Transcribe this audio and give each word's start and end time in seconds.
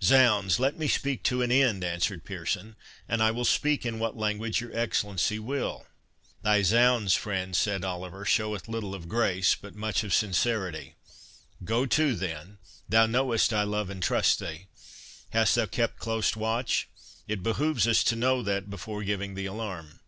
"Zounds! 0.00 0.60
let 0.60 0.78
me 0.78 0.86
speak 0.86 1.24
to 1.24 1.42
an 1.42 1.50
end," 1.50 1.82
answered 1.82 2.24
Pearson, 2.24 2.76
"and 3.08 3.20
I 3.20 3.32
will 3.32 3.44
speak 3.44 3.84
in 3.84 3.98
what 3.98 4.16
language 4.16 4.60
your 4.60 4.72
Excellency 4.72 5.40
will." 5.40 5.84
"Thy 6.44 6.62
zounds, 6.62 7.14
friend," 7.14 7.56
said 7.56 7.84
Oliver, 7.84 8.24
"showeth 8.24 8.68
little 8.68 8.94
of 8.94 9.08
grace, 9.08 9.56
but 9.60 9.74
much 9.74 10.04
of 10.04 10.14
sincerity. 10.14 10.94
Go 11.64 11.86
to 11.86 12.14
then—thou 12.14 13.06
knowest 13.06 13.52
I 13.52 13.64
love 13.64 13.90
and 13.90 14.00
trust 14.00 14.38
thee. 14.38 14.68
Hast 15.30 15.56
thou 15.56 15.66
kept 15.66 15.98
close 15.98 16.36
watch? 16.36 16.86
It 17.26 17.42
behoves 17.42 17.88
us 17.88 18.04
to 18.04 18.14
know 18.14 18.42
that, 18.44 18.70
before 18.70 19.02
giving 19.02 19.34
the 19.34 19.46
alarm." 19.46 19.98